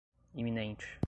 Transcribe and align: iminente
iminente 0.33 0.99